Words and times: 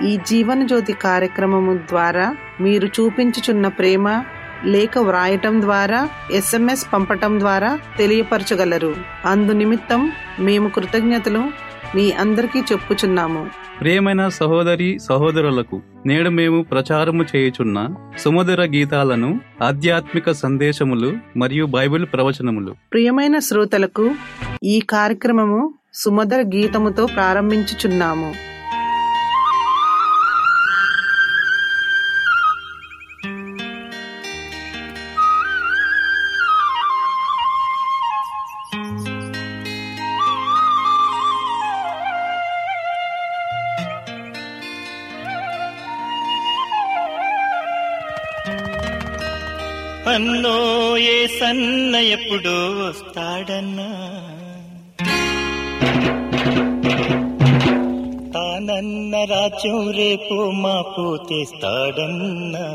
ఈ 0.00 0.18
జీవన 0.26 0.66
జ్యోతి 0.66 0.92
కార్యక్రమము 0.92 1.74
ద్వారా 1.76 2.36
మీరు 2.60 2.86
చూపించుచున్న 2.86 3.68
ప్రేమ 3.68 4.24
లేఖ 4.64 4.98
వ్రాయటం 4.98 5.60
ద్వారా 5.60 6.08
ఎస్ఎంఎస్ 6.32 6.92
పంపటం 6.92 7.40
ద్వారా 7.40 7.78
తెలియపరచగలరు. 7.98 8.96
అందు 9.24 9.52
నిమిత్తం 9.52 10.12
మేము 10.40 10.68
కృతజ్ఞతలు 10.68 11.42
మీ 11.94 12.12
అందరికీ 12.12 12.60
చెప్పుచున్నాము. 12.60 13.50
ప్రియమైన 13.80 14.28
సహోదరి 14.28 14.98
సహోదరులకు 15.08 15.82
నేడు 16.06 16.28
మేము 16.28 16.62
ప్రచారము 16.62 17.24
చేయుచున్న 17.36 17.88
సుమధుర 18.18 18.64
గీతాలను 18.64 19.40
ఆధ్యాత్మిక 19.62 20.30
సందేశములు 20.30 21.12
మరియు 21.36 21.66
బైబిల్ 21.66 22.06
ప్రవచనములు. 22.12 22.74
ప్రియమైన 22.92 23.38
శ్రోతలకు 23.38 24.14
ఈ 24.64 24.80
కార్యక్రమము 24.80 25.74
సుమధుర 25.94 26.42
గీతముతో 26.54 27.06
ప్రారంభించుచున్నాము. 27.06 28.51
అన్నో 50.06 50.96
ఏ 50.96 51.26
సన్న 51.26 51.96
ఎప్పుడు 51.96 52.54
వస్తాడన్నా. 52.78 53.88
తానన్న 58.34 59.24
రాజ్యం 59.24 59.90
రేపు 59.90 60.50
మా 60.50 60.82
పోతేస్తాడన్నా 60.82 62.66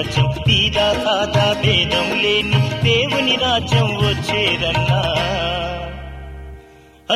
రాజ్యం 0.00 0.32
తీదా 0.46 0.92
సాదా 1.04 1.60
భేదం 1.60 2.22
లేని 2.22 2.82
దేవుని 2.82 3.36
రాజ్యం 3.36 3.84
వచ్చేదన్నా. 3.84 5.00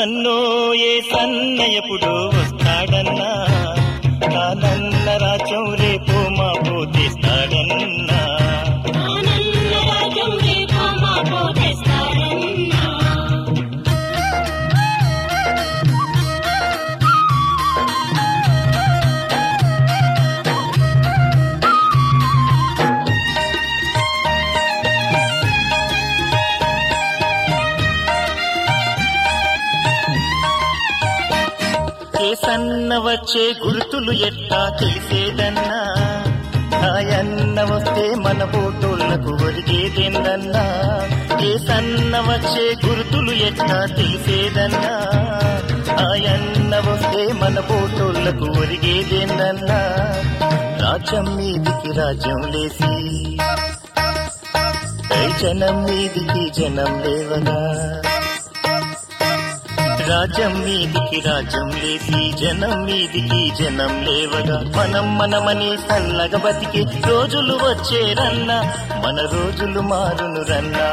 అన్నో 0.02 0.74
ఏ 0.74 1.00
సన్న 1.00 1.62
వస్తాడన్నా. 2.28 3.53
వచ్చే 33.24 33.54
గుర్తులు 33.64 34.12
ఎట్టా 34.12 34.68
తెలిసేదన్నా? 34.80 35.94
ఆయన్న 36.90 37.62
వస్తే 37.62 38.14
మన 38.14 38.44
పోటోళ్ళకు 38.44 39.44
ఒరిగేదేందన్నా? 39.44 40.64
ఏ 41.42 41.58
సన్న 41.58 42.20
వచ్చే 42.20 42.76
గుర్తులు 42.86 43.32
ఎట్టా 43.32 43.86
తెలిసేదన్నా? 43.86 44.92
ఆయన్న 46.04 46.78
వస్తే 46.78 47.32
మన 47.32 47.60
పోటోళ్ళకు 47.60 48.60
ఒరిగేదేందన్నా? 48.60 49.80
రాజ్యం 50.82 51.36
మీదికి 51.36 51.92
రాజ్యం 52.00 52.40
లేసి 52.52 52.94
జనం 55.40 55.84
మీదికి 55.84 56.50
జనం 56.50 57.02
లేవగా? 57.02 57.80
రాజ్యం 60.08 60.54
మీదికి 60.60 61.18
రాజ్యం 61.28 61.68
లేసి 61.82 62.32
జనం 62.32 62.72
మీదికి 62.84 63.40
జనం 63.58 63.92
లేవగా. 64.06 64.56
మనం 64.78 65.18
మనమని 65.18 65.70
సల్లగా 65.88 66.38
బతికి 66.38 66.82
రోజులు 67.08 67.54
వచ్చేరన్నా 67.54 68.58
మన 69.04 69.18
రోజులు 69.34 69.80
మారును 69.80 70.42
రన్నా 70.42 70.88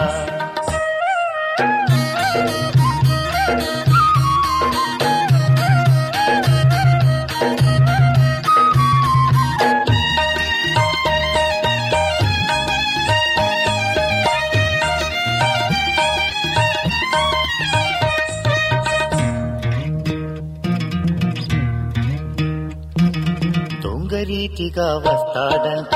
దొంగరీతిగా 24.77 25.11
వస్తాడంట. 25.11 25.95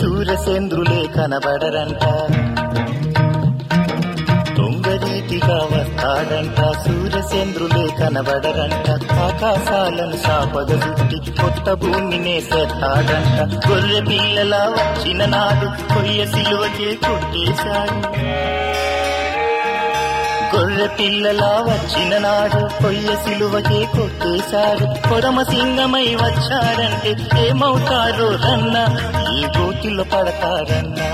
సూర్యసేంద్రులే 0.00 1.06
కనబడరంట. 1.16 2.04
దొంగరీతిగా 4.58 5.56
వస్తాడంట. 5.56 6.56
సూర్యసేంద్రులే 6.56 7.86
కనబడరంట. 8.00 8.90
ఆకాశాలను 9.12 10.16
సాపగ 10.16 10.74
చుట్టి 10.74 11.30
కొత్త 11.30 11.72
భూమినే 11.72 12.40
సెత్తాడంట 12.40 13.68
గొర్రె 13.70 14.00
పిల్లలా 14.00 14.58
వచ్చిన 14.58 15.24
నాడు 15.24 15.94
కొయ్య 15.94 16.26
సిలువకే 16.26 16.94
కొట్టేశాడు. 16.94 18.30
గొర్రె 20.54 20.86
పిల్లలా 20.98 21.50
వచ్చిన 21.66 22.18
నాడు 22.18 22.60
కొయ్య 22.82 23.08
సిలువకే 23.16 23.86
కొట్టేశాడు 23.96 24.86
కొరమ 25.08 25.42
సింగమై 25.42 26.06
వచ్చాడంటే 26.14 27.12
ఏమవుతారు 27.46 28.28
రన్న? 28.44 28.76
ఈ 29.32 29.40
గోతిలో 29.56 30.04
పడతారన్నా? 30.04 31.08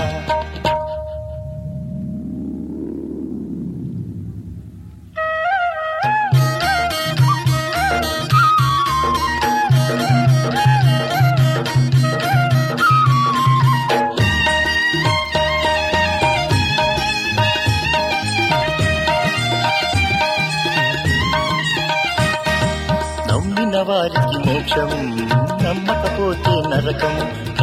నరకం. 26.87 27.15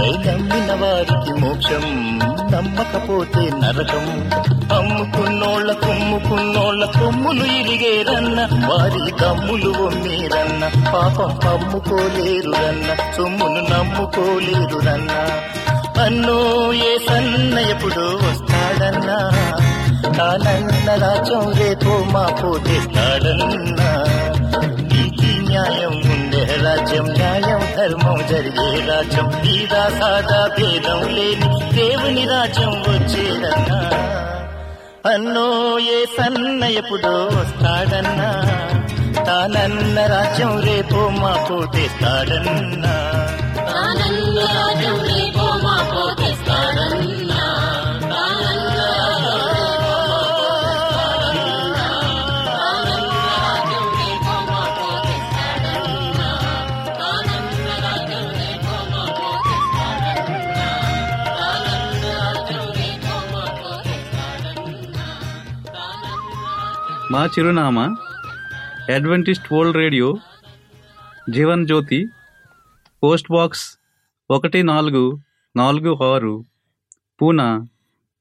ఏ 0.05 0.11
నమ్మిన 0.11 0.73
వారికి 0.73 1.33
మోక్షం. 1.41 1.85
నమ్మకపోతే 2.53 3.41
నరకం. 3.41 4.31
అమ్ముకున్నోళ్ళ 4.77 5.73
కొమ్ముకున్నోళ్ళ 5.73 6.85
కొమ్ములు 6.85 7.45
ఇరిగేరన్న 7.45 8.41
వారి 8.43 9.13
కమ్ములు 9.13 9.71
ఒమ్మేరన్న. 9.71 10.91
పాపం 10.93 11.41
పమ్ముకోలేరు 11.47 12.51
రన్న 12.51 13.13
సొమ్మును 13.17 13.61
నమ్ముకోలేరు 13.61 14.79
రన్న 14.79 15.11
అన్నో 16.03 16.73
ఏ 16.73 16.99
సన్నయప్పుడు 17.09 18.17
వస్తాడన్నా. 18.17 19.19
తానన్న 20.19 20.95
రాజ్యం 20.95 21.53
రేపో 21.53 22.05
మాపో 22.11 22.59
తెస్తాడన్నా 22.59 24.05
నీతి 24.81 25.49
న్యాయం 25.49 25.97
ఉండే 26.13 26.61
రాజ్యం 26.65 27.05
న్యాయం 27.05 27.64
ధర్మం 27.85 28.27
జరిగే 28.31 28.87
రాజ్యం. 28.87 29.45
ఈదా 29.45 29.89
సాదా 29.89 30.47
భేదం 30.47 31.15
లేని 31.15 31.77
దేవుని 31.77 32.29
రాజ్యం 32.29 32.71
వచ్చేదన్నా. 32.71 33.81
అన్నో 35.13 35.79
ఏ 35.79 36.05
సన్నయపుడో 36.05 37.25
వస్తాడన్నా. 37.25 38.31
తానన్న 39.25 40.07
రాజ్యం 40.07 40.61
రేపో 40.61 41.09
మాకు 41.09 41.73
తెస్తాడన్నా. 41.73 42.95
ఆనంద 43.77 44.39
రాజ్యం 44.39 45.14
మా 67.15 67.27
చిరునామా 67.27 67.97
Adventist 68.95 69.53
World 69.53 69.77
Radio 69.77 70.19
Jeevan 71.31 71.67
Jyothi 71.67 72.07
post 73.03 73.33
box 73.33 73.79
ఒకటి 74.31 74.63
నాలుగు 74.63 75.21
నాలుగు 75.57 76.15
ఆరు 76.15 76.45
పూనా 77.23 77.67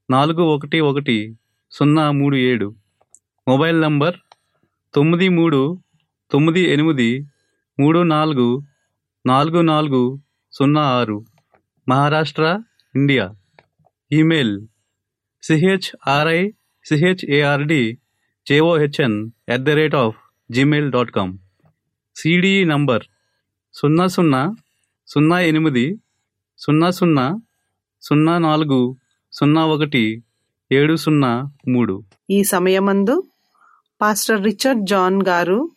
నాలుగు 0.09 0.41
ఒకటి 0.41 0.79
ఒకటి 0.79 1.37
సున్నా 1.71 2.11
మూడు 2.11 2.35
ఏడు. 2.35 2.75
మొబైల్ 3.47 3.81
నంబర్ 3.81 4.15
తొమ్మిది 4.93 5.29
మూడు 5.29 5.79
తొమ్మిది 6.31 6.73
ఎనిమిది 6.73 7.27
మూడు 7.79 7.99
నాలుగు 7.99 8.61
నాలుగు 9.25 9.61
నాలుగు 9.61 10.19
సున్నా 10.53 10.81
ఆరు. 10.81 11.25
Maharashtra 11.89 12.59
India. 12.95 13.31
Email 14.11 14.67
CHRI 15.43 16.51
CHARD 16.85 17.97
JOHN 18.47 19.31
at 19.49 19.63
the 19.63 19.69
rate 19.69 19.95
of 19.95 20.15
Gmail 20.51 20.91
dot 20.91 21.11
com 21.11 21.37
CDE 22.15 22.65
number 22.65 23.03
సున్నా 23.73 24.07
సున్నా 24.07 24.55
సున్నా 25.07 25.39
ఎనిమిది 25.39 25.99
సున్నా 26.57 26.91
సున్నా 26.91 27.41
సున్నా 28.01 28.37
నాలుగు 28.37 28.97
సున్నా 29.31 29.65
ఒకటి 29.65 30.23
ఏడు 30.71 30.95
సున్నా 30.95 31.51
మూడు. 31.67 32.03
ఈ 32.29 32.43
సమయమందు 32.43 33.23
పాస్టర్ 34.01 34.43
రిచర్డ్ 34.43 34.85
జాన్ 34.85 35.21
గారు 35.27 35.71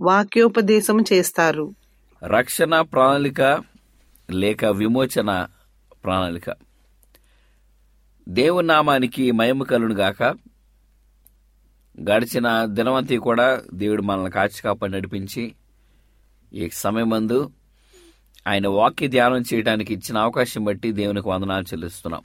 వాక్యోపదేశం 0.00 1.04
చేస్తారు. 1.12 1.74
రక్షణ 2.24 2.80
ప్రణాళిక 2.80 3.40
లేక 4.30 4.64
విమోచన 4.64 5.46
ప్రణాళిక. 6.04 6.50
దేవుని 8.28 8.68
నామానికి 8.68 9.30
మహిమ 9.30 9.62
కలును 9.62 9.94
గాక 9.94 10.22
గడిచిన 11.98 12.64
దినవంతి 12.64 13.16
కూడా 13.16 13.62
దేవుడు 13.74 14.02
మనల్ని 14.02 14.30
కాచి 14.30 14.62
కాపాడి 14.62 14.92
నడిపించి 14.92 15.54
ఈ 16.52 16.68
సమయమందు 16.72 17.52
ఆయన 18.46 18.68
వాక్య 18.68 19.08
ధ్యానం 19.08 19.44
చేయడానికి 19.54 19.94
ఇచ్చిన 19.94 20.18
అవకాశం 20.18 20.64
బట్టి 20.64 20.92
దేవునికి 20.92 21.28
వందనాలు 21.28 21.64
చెల్లిస్తున్నాం. 21.64 22.24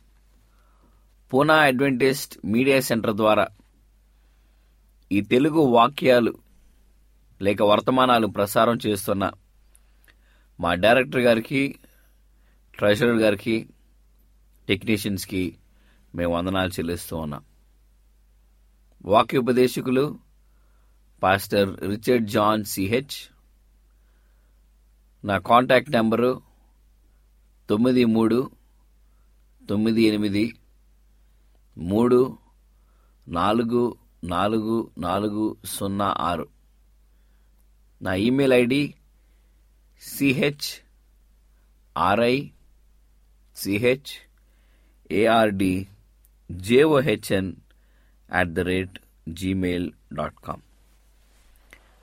పూనా 1.33 1.55
అడ్వెంటిస్ట్ 1.55 2.39
మీడియా 2.45 2.79
సెంటర్ 2.79 3.13
ద్వారా 3.13 3.47
ఈ 5.11 5.21
తెలుగు 5.21 5.59
వాక్యాలు 5.59 6.33
లేక 7.41 7.61
వర్తమానాలు 7.61 8.27
ప్రసారం 8.27 8.77
చేస్తున్న 8.87 9.31
మా 10.59 10.73
డైరెక్టర్ 10.73 11.21
గారికి 11.21 11.79
ట్రెజరర్ 12.77 13.15
గారికి 13.15 13.69
టెక్నీషియన్స్కి 14.67 15.57
మేము 16.15 16.33
వందనాలు 16.33 16.69
చెల్లిస్తూ 16.69 17.17
ఉన్నాం. 17.17 17.43
వాక్యోపదేశకులు 19.05 20.19
పాస్టర్ 21.21 21.89
రిచర్డ్ 21.89 22.27
జాన్ 22.27 22.63
సిహెచ్ 22.65 23.17
నా 25.23 25.37
కాంటాక్ట్ 25.39 25.91
నెంబరు 25.91 26.41
తొమ్మిది 27.69 28.05
మూడు 28.05 28.51
తొమ్మిది 29.69 30.01
ఎనిమిది 30.01 30.45
మూడు 31.77 32.19
నాలుగు 33.27 33.97
నాలుగు 34.23 34.91
నాలుగు 34.97 35.57
సున్నా 35.65 36.15
ఆరు. 36.19 36.45
నా 38.01 38.13
email 38.15 38.53
ID 38.53 38.95
CH 40.01 40.69
RI 41.95 42.35
CH 43.55 44.11
ARD 45.11 45.73
JOHN 46.51 47.51
at 48.31 48.49
the 48.49 48.59
rate 48.59 48.99
Gmail 49.29 49.91
dot 50.13 50.35
com 50.45 50.61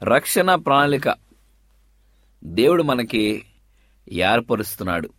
రక్షణ 0.04 0.54
ప్రణాళిక. 0.54 1.14
దేవుడు 2.44 2.82
మనకి 2.82 3.44
ఏర్పరుస్తున్నాడు. 4.08 5.11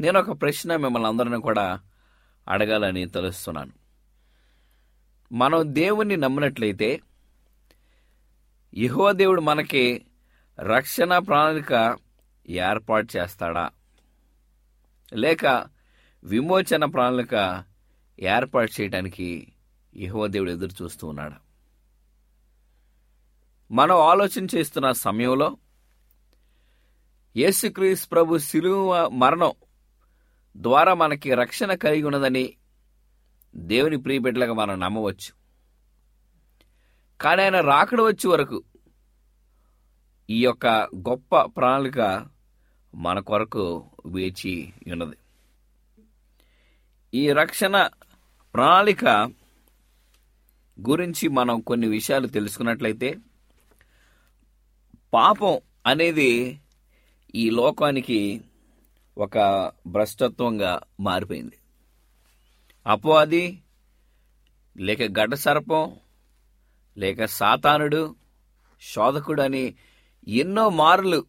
నేను 0.00 0.20
ఒక 0.20 0.40
ప్రశ్న 0.40 0.76
మిమ్మల్ని 0.76 1.08
అందరిని 1.08 1.40
కూడా 1.40 1.80
అడగాలని 2.48 3.06
తలుస్తున్నాను. 3.06 3.72
మనం 5.32 5.74
దేవుణ్ణి 5.74 6.16
నమ్మినట్లయితే 6.16 7.00
యహో 8.76 9.12
దేవుడు 9.12 9.40
మనకి 9.40 10.04
రక్షణ 10.60 11.18
ప్రణాళిక 11.18 11.98
ఏర్పాటు 12.48 13.16
చేస్తాడా? 13.16 13.70
లేక 15.14 15.66
విమోచన 16.24 16.84
ప్రణాళిక 16.84 17.64
ఏర్పాటు 18.20 18.80
చేయడానికి 18.80 19.52
యెహోవా 19.96 20.26
దేవుడు 20.26 20.50
ఎదురు 20.50 20.84
చూస్తూ 20.84 21.06
ఉన్నాడు. 21.06 21.34
మనం 23.74 23.96
ఆలోచన 23.96 24.46
చేస్తున్న 24.54 24.92
సమయంలో 24.92 25.56
యేసుక్రీస్ 27.36 28.10
ప్రభు 28.10 28.38
శిలువ 28.38 29.08
మరణం 29.08 29.52
ద్వారా 30.56 30.94
మనకి 30.94 31.34
రక్షణ 31.34 31.74
కలిగి 31.74 32.02
ఉన్నదని 32.02 32.56
దేవుని 33.56 33.96
ప్రియబిడ్డలుగా 33.96 34.52
మనం 34.52 34.80
నమ్మవచ్చు. 34.80 35.32
కానీ 37.20 37.42
ఆయన 37.42 37.60
రాకడ 37.60 38.00
వచ్చే 38.00 38.30
వరకు 38.30 38.62
ఈ 40.30 40.44
యొక్క 40.44 40.66
గొప్ప 41.08 41.40
ప్రణాళిక 41.40 42.26
మన 42.94 43.18
కొరకు 43.18 43.90
వేచి 44.06 44.72
ఉన్నది. 44.92 45.16
ఈ 47.14 47.32
రక్షణ 47.32 47.88
ప్రణాళిక 48.54 49.32
గురించి 50.88 51.28
మనం 51.28 51.60
కొన్ని 51.60 51.86
విషయాలు 51.86 52.26
తెలుసుకున్నట్లయితే 52.26 53.18
పాపం 55.14 55.58
అనేది 55.86 56.60
ఈ 57.34 57.50
లోకానికి 57.50 58.42
ఒక 59.18 59.38
భ్రష్టత్వంగా 59.86 60.80
మారిపోయింది. 61.00 61.56
అపవాది 62.86 63.62
లేక 64.76 65.02
గడ్డ 65.02 65.34
సర్పం 65.34 65.96
లేక 66.98 67.24
సాతానుడు 67.24 68.14
శోధకుడు 68.82 69.42
అని 69.42 69.74
ఎన్నో 70.28 70.70
మారులు 70.70 71.24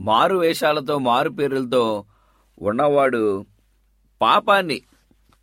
మారు 0.00 0.36
వేషాలతో 0.36 0.98
మారు 0.98 1.30
పేర్లతో 1.30 2.04
ఉన్నవాడు 2.62 3.46
పాపాన్ని 4.22 4.82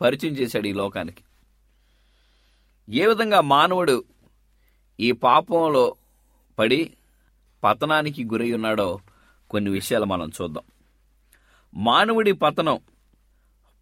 పరిచయం 0.02 0.34
చేశాడు 0.34 0.68
ఈ 0.68 0.74
లోకానికి. 0.74 1.24
ఏ 2.92 3.06
విధంగా 3.06 3.42
మానవుడు 3.42 4.04
ఈ 5.00 5.12
పాపంలో 5.12 5.96
పడి 6.60 6.94
పతనానికి 7.64 8.26
గురై 8.26 8.52
ఉన్నాడో 8.52 9.00
కొన్ని 9.50 9.72
విషయాలు 9.72 10.06
మనం 10.06 10.32
చూద్దాం. 10.42 10.64
మానవుడి 11.74 12.32
పతనం 12.32 12.80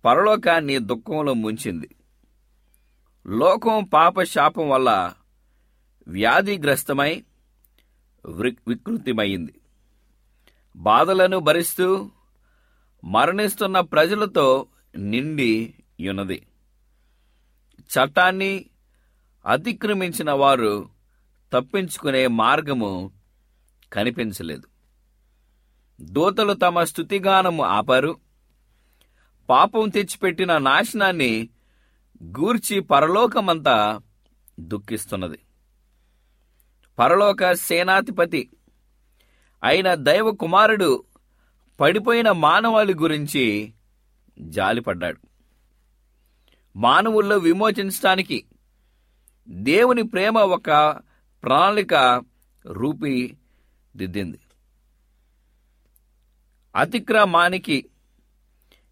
పరలోకాన్ని 0.05 0.79
దుఃఖంలో 0.79 1.33
ముంచింది. 1.33 1.95
లోకం 3.27 3.83
పాప 3.83 4.23
శాపం 4.23 4.69
వల్ల 4.69 5.13
వ్యాధిగ్రస్తమై 6.07 7.23
వృ- 8.25 8.59
వికృతిమైంది 8.67 9.53
బాధలను 10.75 11.39
భరిస్తూ 11.39 12.11
మరణిస్తున్న 13.03 13.79
ప్రజలతో 13.79 14.65
నిండి 14.97 15.73
ఉన్నది. 16.09 16.47
చట్టాన్ని 17.79 18.65
అతిక్రమించిన 19.47 20.31
వారు 20.31 20.89
తప్పించుకునే 21.53 22.27
మార్గము 22.27 23.11
కనిపించలేదు. 23.93 24.67
దూతలు 26.01 26.53
తమ 26.53 26.83
స్థుతిగానము 26.83 27.63
ఆపారు. 27.63 28.17
పాపం 29.49 29.89
తెచ్చిపెట్టిన 29.89 30.57
నాశనాన్ని 30.57 31.49
గూర్చి 32.23 32.79
పరలోకమంతా 32.79 34.01
దుఃఖిస్తున్నది. 34.59 35.39
పరలోక 36.99 37.51
సేనాధిపతి 37.51 38.49
అయిన 39.63 39.95
దైవ 39.95 40.31
కుమారుడు 40.31 41.03
పడిపోయిన 41.79 42.31
మానవాళి 42.31 42.93
గురించి 42.93 43.73
జాలిపడ్డాడు. 44.39 45.17
మానవుల్లో 46.75 47.37
విమోచించడానికి 47.37 48.45
దేవుని 49.49 50.03
ప్రేమ 50.03 50.37
ఒక 50.37 50.69
ప్రణాళిక 51.43 51.93
రూపిదిద్దింది 52.65 54.39
అతిక్రమానికి 56.75 57.89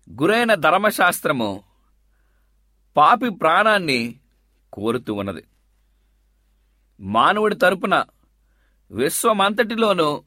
గురైన 0.09 0.53
ధర్మశాస్త్రము 0.53 1.63
పాపి 2.97 3.29
ప్రాణాన్ని 3.29 4.19
కోరుతూ 4.73 5.13
ఉన్నది. 5.13 5.43
మానవుడి 6.99 7.55
తరపున 7.55 8.03
విశ్వమంతటిలోనూ 8.91 10.23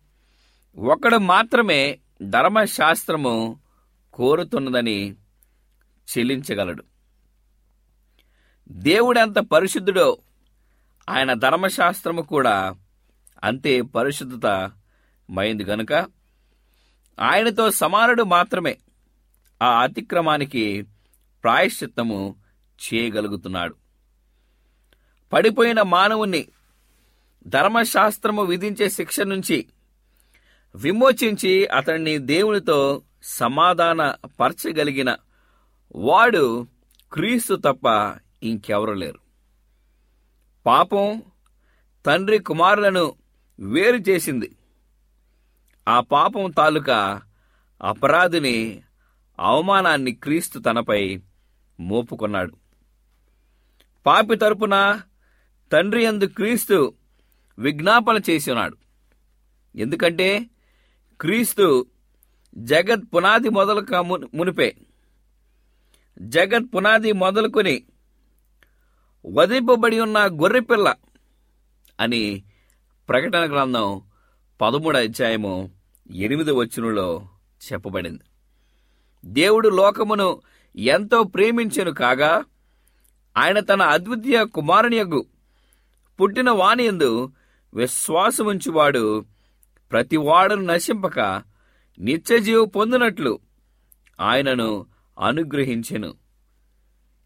ఒకడు 0.79 1.17
మాత్రమే 1.17 1.99
ధర్మశాస్త్రము 2.23 3.61
కోరుతున్నదని 4.15 5.17
చెల్లించగలడు 6.09 6.85
దేవుడెంత 8.71 9.39
పరిశుద్ధుడో 9.39 10.19
ఆయన 11.11 11.33
ధర్మశాస్త్రము 11.33 12.23
కూడా 12.23 12.77
అంతే 13.45 13.83
పరిశుద్ధత 13.83 14.71
మైంది 15.31 15.65
గనుక 15.65 15.93
ఆయనతో 17.21 17.71
సమానుడు 17.71 18.23
మాత్రమే 18.23 18.79
ఆ 19.63 19.83
అతిక్రమానికి 19.83 20.87
ప్రాయశ్చిత్తము 21.45 22.37
చేయగలుగుతున్నాడు. 22.79 23.75
పడిపోయిన 25.33 25.83
మానవుణ్ణి 25.83 26.49
ధర్మశాస్త్రము 27.47 28.43
విధించే 28.43 28.89
శిక్ష 28.89 29.21
నుంచి 29.21 29.67
విమోచించి 30.77 31.67
అతన్ని 31.67 32.19
దేవునితో 32.19 33.03
సమాధాన 33.23 34.15
పరచగలిగిన 34.41 35.17
వాడు 35.97 36.67
క్రీస్తు 37.13 37.55
తప్ప 37.55 37.89
ఇంకెవరు 38.43 38.93
లేరు 38.93 39.21
పాపం 40.67 41.23
తండ్రి 42.07 42.39
కుమారులను 42.39 43.15
వేరు 43.61 43.97
చేసింది. 43.97 44.57
ఆ 45.89 46.01
పాపం 46.01 46.51
తాలూకా 46.51 47.23
అపరాధిని 47.83 48.83
అవమానాన్ని 49.39 50.13
క్రీస్తు 50.13 50.59
తనపై 50.59 51.21
మోపుకున్నాడు. 51.81 52.57
పాపి 54.07 54.37
తరపున 54.37 55.01
తండ్రి 55.73 56.05
యందు 56.05 56.25
క్రీస్తు 56.25 56.93
విజ్ఞాపన 57.59 58.21
చేసి 58.31 58.51
ఉన్నాడు 58.51 58.77
ఎందుకంటే 59.77 60.51
క్రీస్తు 61.21 61.87
జగత్ 62.59 63.15
పునాది 63.15 63.49
మొదలుక 63.49 63.95
మునిపే. 64.35 64.77
జగత్ 66.21 66.75
పునాది 66.75 67.13
మొదలుకొని 67.13 67.85
వధింపబడి 69.27 70.01
ఉన్న 70.01 70.19
గొర్రెపిల్ల 70.19 70.95
అని 72.01 72.43
ప్రకటన 73.09 73.51
గ్రంథం 73.51 74.03
పదమూడు 74.61 74.97
అధ్యాయము 74.97 75.71
ఎనిమిది 76.15 76.53
వచనంలో 76.53 77.29
చెప్పబడింది. 77.73 78.25
దేవుడు 79.25 79.69
లోకమును 79.69 80.41
ఎంతో 80.77 81.23
ప్రేమించెను 81.23 81.91
కాగా 81.91 82.45
ఆయన 83.37 83.61
తన 83.61 83.83
అద్వితీయ 83.83 84.45
కుమారునియగు 84.45 85.27
పుట్టిన 86.21 86.51
వాణియందు 86.51 87.33
విశ్వాసముంచువాడు 87.75 89.25
ప్రతివాడును 89.91 90.63
నశింపక 90.63 91.43
నిత్యజీవు 91.99 92.65
పొందినట్లు 92.65 93.39
ఆయనను 94.21 94.87
అనుగ్రహించెను. 95.19 96.15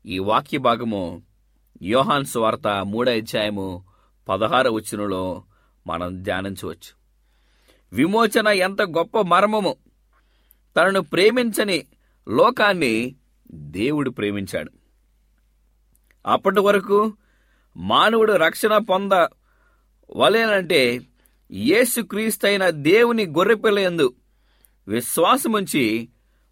ఈ 0.07 0.19
వాక్య 0.19 0.59
భాగము 0.59 1.23
యోహాన్ 1.83 2.25
స్వార్త 2.25 2.85
మూడో 2.85 3.13
అధ్యాయము 3.13 3.85
పదహార 4.29 4.69
వచనంలో 4.69 5.43
మనం 5.87 6.23
ధ్యానించవచ్చు. 6.23 6.91
విమోచన 7.93 8.49
ఎంత 8.49 8.83
గొప్ప 8.83 9.21
మర్మము! 9.21 9.77
తనను 10.77 11.01
ప్రేమించని 11.01 11.85
లోకాన్ని 12.29 13.15
దేవుడు 13.53 14.11
ప్రేమించాడు. 14.11 14.71
అప్పటి 16.27 16.61
వరకు 16.61 17.13
మానవుడు 17.77 18.33
రక్షణ 18.33 18.79
పొంద 18.79 19.13
వలేనంటే 20.17 21.01
యేసుక్రీస్తైన 21.51 22.71
దేవుని 22.71 23.27
గొర్రెపిల్లయందు 23.27 24.15
విశ్వాసముంచి 24.89 26.09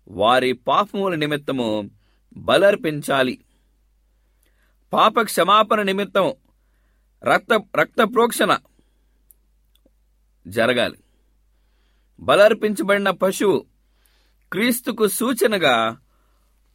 వారి 0.09 0.53
పాపముల 0.53 1.15
నిమిత్తము 1.15 1.91
బలర్పించాలి. 2.37 3.39
పాప 4.93 5.21
క్షమాపణ 5.21 5.83
నిమిత్తం 5.83 6.27
రక్త 7.23 7.53
రక్త 7.77 8.03
ప్రోక్షణ 8.15 8.53
జరగాలి. 10.47 10.99
బలర్పించబడిన 12.21 13.11
పశువు 13.11 13.59
క్రీస్తుకు 14.53 15.07
సూచనగా 15.09 15.75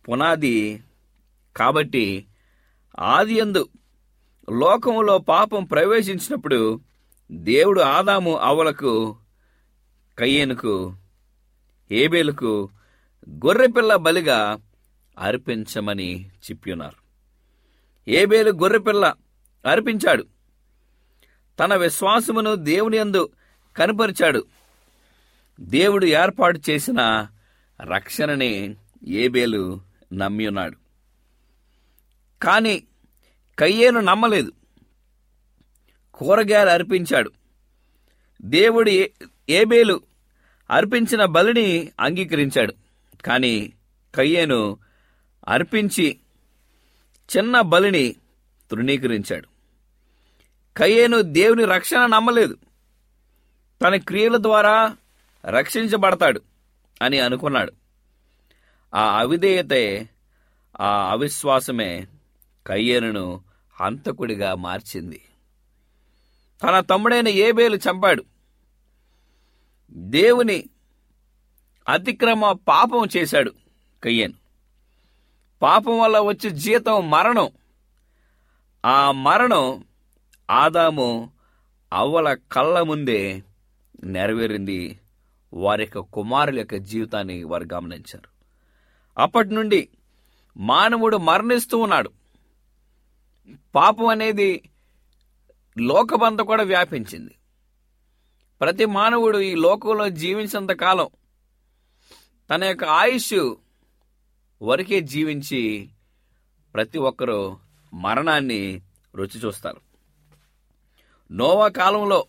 పునాది 0.05 0.83
కాబట్టి 1.55 2.05
ఆదియందు 2.97 3.63
లోకములో 4.47 5.17
పాపం 5.17 5.63
ప్రవేశించినప్పుడు 5.63 6.59
దేవుడు 7.29 7.81
ఆదాము 7.81 8.33
అవలకు 8.39 8.93
కయ్యేనుకు 10.17 10.75
ఏబేలుకు 11.91 12.51
గొర్రెపిల్ల 13.45 13.95
బలిగా 13.95 14.39
అర్పించమని 15.17 16.09
చెప్పినారు 16.45 17.04
ఏబేలు 18.07 18.51
గొర్రెపిల్ల 18.51 19.13
అర్పించాడు. 19.65 20.25
తన 21.59 21.75
విశ్వాసమును 21.75 22.55
దేవుని 22.55 22.97
యందు 22.97 23.29
కనపరిచాడు. 23.77 24.45
దేవుడు 25.59 26.05
ఏర్పాటు 26.05 26.61
చేసిన 26.69 27.27
రక్షణని 27.81 28.75
ఏబేలు 29.07 29.81
నమ్మి 30.13 30.47
ఉన్నాడు 30.47 30.77
కాని 32.41 32.83
కయ్యేను 33.59 33.99
నమ్మలేదు. 33.99 34.51
కూరగాయలు 36.13 36.69
అర్పించాడు. 36.69 37.31
దేవుడు 38.41 38.89
ఏ- 38.89 39.07
ఏబేలు 39.49 40.01
అర్పించిన 40.69 41.25
బలిని 41.25 41.91
అంగీకరించాడు. 41.99 42.73
కానీ 43.25 43.73
కయ్యేను 44.15 44.77
అర్పించి 45.47 46.19
చిన్న 47.37 47.61
బలిని 47.61 48.15
తృణీకరించాడు. 48.71 49.47
కయ్యేను 50.77 51.21
దేవుని 51.21 51.65
రక్షణ 51.65 52.05
నమ్మలేదు. 52.05 52.57
తన 53.81 53.95
క్రియల 53.95 54.37
ద్వారా 54.37 54.97
రక్షించబడతాడు 55.45 56.41
అని 57.01 57.19
అనుకున్నాడు. 57.19 57.73
ఆ 58.95 59.19
అవిధేయతే 59.19 60.09
ఆ 60.81 61.11
అవిశ్వాసమే 61.11 62.07
కయ్యేనును 62.67 63.43
హంతకుడిగా 63.81 64.55
మార్చింది. 64.55 65.21
తన 66.63 66.79
తమ్ముడైన 66.79 67.27
ఏబేలు 67.27 67.75
చంపాడు. 67.75 68.25
దేవుని 69.91 70.63
అతిక్రమ 71.89 72.51
పాపం 72.51 73.07
చేశాడు 73.17 73.53
కయ్యను. 74.03 74.44
పాపం 75.65 75.99
వల్ల 75.99 76.19
వచ్చే 76.19 76.49
జీతం 76.49 77.09
మరణం. 77.09 77.49
ఆ 78.85 79.11
మరణం 79.11 79.83
ఆదాము 80.51 81.31
అవ్వల 81.93 82.33
కళ్ళ 82.33 82.81
ముందే 82.81 83.43
నెరవేరింది. 84.03 84.99
వారి 85.53 85.83
యొక్క 85.83 85.99
కుమారుల 85.99 86.57
యొక్క 86.57 86.75
జీవితాన్ని 86.75 87.43
వారు 87.43 87.67
గమనించారు. 87.73 88.29
అప్పటి 89.17 89.49
నుండి 89.49 89.89
మానవుడు 90.57 91.17
మరణిస్తూ 91.17 91.77
ఉన్నాడు. 91.77 92.11
పాపం 93.75 94.07
అనేది 94.07 94.69
లోకమంతా 95.77 96.43
కూడా 96.43 96.63
వ్యాపించింది. 96.63 97.35
ప్రతి 98.61 98.85
మానవుడు 98.85 99.37
ఈ 99.37 99.55
లోకంలో 99.55 100.09
జీవించినంత 100.09 100.71
కాలం 100.71 101.07
తన 102.49 102.63
యొక్క 102.63 102.83
ఆయుష్ 102.83 103.55
వరకే 104.61 105.01
జీవించి 105.01 105.89
ప్రతి 106.73 106.97
ఒక్కరూ 106.97 107.57
మరణాన్ని 107.93 108.81
రుచి 109.15 109.39
చూస్తారు. 109.45 109.81
నోవా 111.31 111.67
కాలంలో 111.67 112.25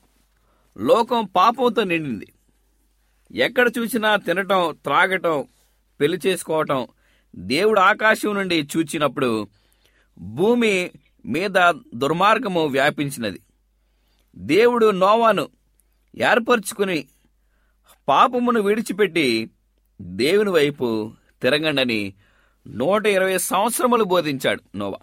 లోకం 0.79 1.25
పాపంతో 1.37 1.85
నిండింది. 1.85 2.33
ఎక్కడ 3.35 3.71
చూసినా 3.79 4.17
తినటం 4.17 4.77
త్రాగటం 4.85 5.45
పెళ్ళి 6.01 6.19
చేసుకోవటం 6.27 6.87
దేవుడు 7.37 7.81
ఆకాశం 7.81 8.35
నుండి 8.35 8.69
చూచినప్పుడు 8.77 9.49
భూమి 10.19 10.91
మీద 11.27 11.73
దుర్మార్గము 11.95 12.67
వ్యాపించినది. 12.67 13.41
దేవుడు 14.37 14.91
నోవాను 14.91 15.49
ఏర్పరచుకుని 16.17 17.09
పాపమును 18.09 18.61
విడిచిపెట్టి 18.61 19.51
దేవుని 20.01 20.51
వైపు 20.51 21.13
తిరగండని 21.43 22.15
నూట 22.67 23.07
ఇరవై 23.07 23.39
సంవత్సరములు 23.39 24.05
బోధించాడు 24.05 24.77
నోవా. 24.77 24.99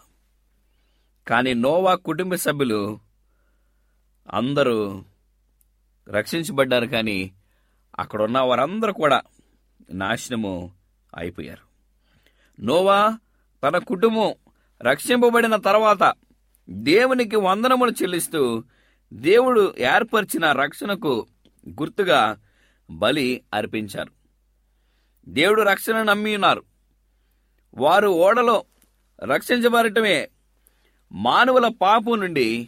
కానీ 1.28 1.54
నోవా 1.54 1.96
కుటుంబ 1.96 2.36
సభ్యులు 2.36 3.00
అందరూ 4.34 5.04
రక్షించబడ్డారు 6.10 6.86
కానీ 6.86 7.32
అక్కడ 8.00 8.22
ఉన్న 8.22 8.40
వారందరూ 8.40 8.94
కూడా 8.94 9.22
నాశనము 9.92 10.72
అయిపోయారు. 11.16 11.74
నోవా 12.64 13.18
తన 13.64 13.78
కుటుంబం 13.78 14.34
రక్షింపబడిన 14.82 15.56
తర్వాత 15.56 16.14
దేవునికి 16.70 17.36
వందనములు 17.36 17.92
చెల్లిస్తూ 17.92 18.64
దేవుడు 19.14 19.76
ఏర్పరిచిన 19.78 20.52
రక్షణకు 20.52 21.28
గుర్తుగా 21.70 22.38
బలి 22.92 23.42
అర్పించారు. 23.54 24.23
దేవుడు 25.28 25.62
రక్షణ 25.62 26.04
నమ్మి 26.04 26.34
ఉన్నారు. 26.36 26.64
వారు 27.76 28.08
ఓడలో 28.08 28.66
రక్షించబడటమే 29.24 30.30
మానవుల 31.12 31.68
పాపం 31.68 32.20
నుండి 32.20 32.68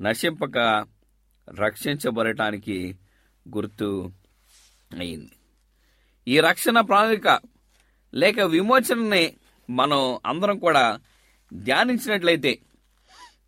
నశింపక 0.00 0.86
రక్షించబడటానికి 1.58 2.96
గుర్తు 3.56 4.10
అయింది. 4.98 5.32
ఈ 6.28 6.40
రక్షణ 6.40 6.80
ప్రణాళిక 6.80 7.40
లేక 8.14 8.40
విమోచనని 8.40 9.36
మనం 9.70 10.18
అందరం 10.26 10.58
కూడా 10.58 11.00
ధ్యానించినట్లయితే 11.52 12.58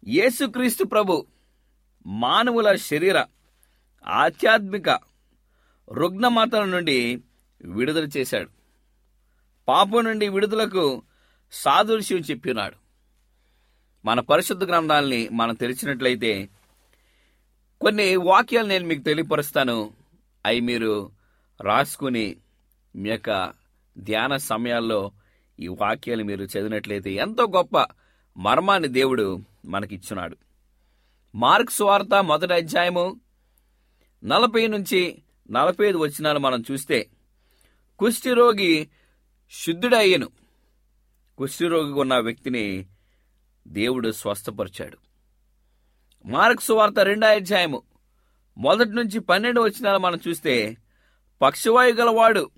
యేసుక్రీస్తు 0.08 0.84
ప్రభు 0.84 1.26
మానవుల 2.06 2.76
శరీర 2.76 3.24
ఆధ్యాత్మిక 4.06 4.88
రుగ్ణమాతల 5.88 6.64
నుండి 6.64 7.18
విడుదల 7.64 8.08
చేశాడు. 8.16 8.50
పాపం 9.68 10.04
నుండి 10.04 10.28
విడుదలకు 10.28 11.02
సాదృశ్యం 11.52 12.18
చెప్పినాడు. 12.18 12.76
మన 14.04 14.20
పరిశుద్ధ 14.20 14.64
గ్రంథాలని 14.64 15.28
మనం 15.28 15.54
తెరిచినట్లయితే 15.54 16.48
కొన్ని 17.80 18.16
వాక్యాలు 18.16 18.66
నేను 18.66 18.86
మీకు 18.86 19.02
తెలియపరుస్తాను. 19.02 19.92
అవి 20.46 20.60
మీరు 20.60 21.10
రాసుకుని 21.60 22.36
మీ 22.96 23.10
యొక్క 23.10 23.52
ధ్యాన 23.98 24.36
సమయాల్లో 24.36 25.12
ఈ 25.60 25.68
వాక్యాలు 25.68 26.24
మీరు 26.24 26.42
చదివినట్లయితే 26.42 27.12
ఎంతో 27.12 27.44
గొప్ప 27.44 27.86
మర్మాన్ని 28.36 28.88
దేవుడు 28.88 29.40
మనకిచ్చున్నాడు. 29.64 30.36
మార్క్స్ 31.34 31.82
వార్త 31.82 32.24
మొదటి 32.24 32.54
అధ్యాయము 32.54 33.20
నలభై 34.24 34.66
నుంచి 34.66 35.22
నలభై 35.50 35.88
ఐదు 35.88 35.98
వచ్చినాలు 35.98 36.38
మనం 36.38 36.64
చూస్తే 36.70 37.06
కుష్ఠిరోగి 38.02 38.88
శుద్ధుడయ్యను. 39.50 40.28
కుష్ఠిరోగి 41.38 41.92
ఉన్న 41.92 42.18
వ్యక్తిని 42.18 42.86
దేవుడు 43.68 44.12
స్వస్థపరిచాడు. 44.12 44.98
మార్క్స్ 46.26 46.70
వార్త 46.70 46.98
రెండో 46.98 47.26
అధ్యాయము 47.26 47.82
మొదటి 48.58 48.90
నుంచి 48.90 49.18
పన్నెండు 49.18 49.60
వచ్చినాలు 49.60 49.98
మనం 49.98 50.18
చూస్తే 50.28 50.76
పక్షవాయు 51.42 51.92
గలవాడు 51.92 52.50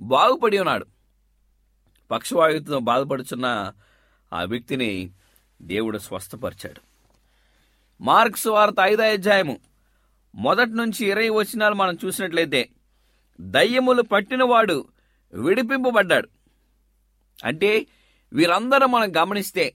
బాగుపడి 0.00 0.58
ఉన్నాడు. 0.58 0.86
పక్షవాయుతో 2.10 2.78
బాధపడుచున్న 2.78 3.72
ఆ 4.32 4.44
వ్యక్తిని 4.44 5.10
దేవుడు 5.62 5.98
స్వస్థపరిచాడు. 5.98 6.80
మార్క్స్ 8.00 8.46
వార్త 8.46 8.74
ఐదో 8.82 9.02
అధ్యాయము 9.02 9.60
మొదటి 10.34 10.70
నుంచి 10.70 11.06
ఇరవై 11.06 11.28
వచనాలు 11.28 11.74
మనం 11.74 11.98
చూసినట్లయితే 12.04 12.68
దయ్యములు 13.40 14.02
పట్టినవాడు 14.02 14.88
విడిపింపబడ్డాడు. 15.32 16.28
అంటే 17.44 17.86
వీరందరూ 18.32 18.86
మనం 18.86 19.16
గమనిస్తే 19.16 19.74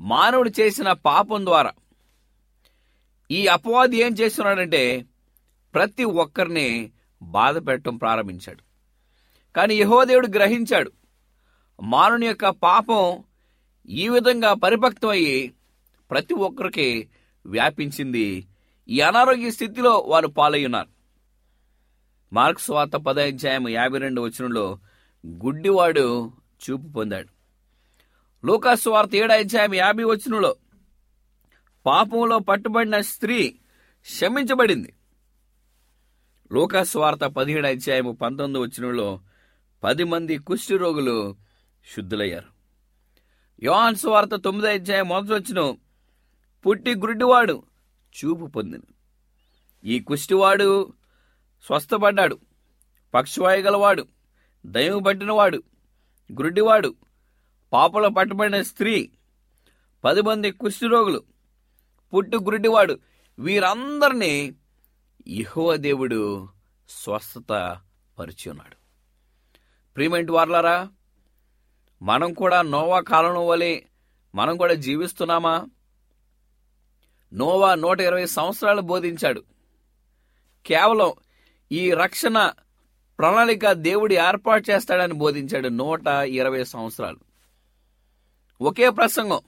మానవుడు 0.00 0.50
చేసిన 0.60 0.92
పాపం 0.92 1.46
ద్వారా. 1.46 1.72
ఈ 3.30 3.46
అపవాది 3.46 3.96
ఏం 3.96 4.12
చేస్తున్నాడంటే 4.12 5.06
ప్రతి 5.74 6.04
ఒక్కరిని 6.04 6.92
బాధ 7.22 7.66
పెట్టడం 7.66 7.96
ప్రారంభించాడు. 7.96 8.62
కానీ 9.56 9.74
యహోదేవుడు 9.74 10.26
గ్రహించాడు 10.26 10.92
మానవుని 11.82 12.26
యొక్క 12.26 12.48
పాపం 12.48 13.24
ఈ 13.88 14.08
విధంగా 14.08 14.54
పరిపక్తం 14.54 15.08
అయ్యి 15.08 15.54
ప్రతి 16.10 16.34
ఒక్కరికి 16.34 17.08
వ్యాపించింది. 17.46 18.46
ఈ 18.88 19.00
అనారోగ్య 19.00 19.50
స్థితిలో 19.50 19.98
వారు 19.98 20.26
పాలయ్యున్నారు. 20.26 20.99
మార్క్స్ 22.32 22.70
వార్త 22.70 22.92
పదాధ్యాయం 22.92 23.68
యాభై 23.68 23.98
రెండు 23.98 24.20
వచనంలో 24.20 24.78
గుడ్డివాడు 25.26 26.32
చూపు 26.62 26.88
పొందాడు. 26.88 27.28
లూకాసు 28.46 28.90
వార్త 28.90 29.14
ఏడాధ్యాయం 29.14 29.74
యాభై 29.74 30.04
వచనంలో 30.04 30.56
పాపంలో 31.86 32.38
పట్టుబడిన 32.38 33.00
స్త్రీ 33.00 33.48
క్షమించబడింది. 34.02 34.94
లూకాసు 36.52 36.98
వార్త 36.98 37.18
పదిహేడు 37.18 37.66
అధ్యాయం 37.66 38.14
పంతొమ్మిది 38.14 38.66
వచనంలో 38.66 39.20
పది 39.84 40.04
మంది 40.04 40.38
కుష్టి 40.38 40.76
రోగులు 40.76 41.36
శుద్ధులయ్యారు. 41.96 42.60
యోహాన్ 43.62 44.06
వార్త 44.06 44.34
తొమ్మిది 44.34 44.72
అధ్యాయం 44.72 45.08
మొదటి 45.08 45.32
వచ్చిన 45.32 45.76
పుట్టి 46.66 46.94
గుడ్డివాడు 46.94 47.62
చూపు 48.16 48.46
పొందిన 48.46 48.80
ఈ 49.84 50.00
కుష్టివాడు 50.00 50.92
స్వస్థపడ్డాడు. 51.62 52.38
పక్షవాయు 53.14 53.62
గలవాడు 53.62 54.06
దయ్యం 54.66 55.02
పట్టినవాడు 55.02 55.62
గుడ్డివాడు 56.32 56.94
పాపలో 57.72 58.08
పట్టబడిన 58.08 58.62
స్త్రీ 58.62 59.10
పది 60.04 60.22
మంది 60.22 60.50
కుష్ఠరోగులు 60.50 61.22
పుట్టు 62.14 62.36
గురుడివాడు. 62.36 62.98
వీరందరినీ 63.38 64.54
యెహోవా 65.28 65.76
దేవుడు 65.76 66.48
స్వస్థత 66.88 67.52
పరిచి 68.18 68.50
ఉన్నాడు 68.50 68.76
ప్రియమైంటి 69.94 70.32
వార్లరా 70.32 70.88
మనం 72.02 72.34
కూడా 72.34 72.62
నోవా 72.62 73.00
కాలం 73.00 73.46
వలె 73.46 73.80
మనం 74.34 74.56
కూడా 74.56 74.74
జీవిస్తున్నామా? 74.74 75.66
నోవా 77.32 77.74
నూట 77.74 78.00
ఇరవై 78.00 78.26
సంవత్సరాలు 78.26 78.80
బోధించాడు. 78.80 79.42
కేవలం 80.66 81.12
ఈ 81.72 81.90
రక్షణ 81.90 82.52
ప్రణాళిక 83.18 83.72
దేవుడు 83.72 84.14
ఏర్పాటు 84.14 84.70
చేస్తాడని 84.70 85.14
బోధించాడు 85.14 85.68
నూట 85.68 86.06
ఇరవై 86.06 86.64
సంవత్సరాలు. 86.64 87.18
ఒకే 88.60 88.90
ప్రసంగం. 88.90 89.40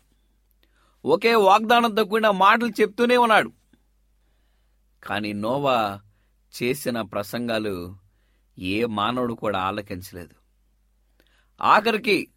ఒకే 1.04 1.34
వాగ్దానంతో 1.34 2.04
కూడిన 2.04 2.30
మాటలు 2.30 2.68
చెప్తూనే 2.68 3.16
ఉన్నాడు. 3.16 3.52
కానీ 5.04 5.32
నోవా 5.32 6.00
చేసిన 6.62 7.00
ప్రసంగాలు 7.00 7.96
ఏ 8.58 8.84
మానవుడు 8.84 9.34
కూడా 9.34 9.58
ఆలకించలేదు. 9.58 10.34
ఆఖరికి 11.62 12.28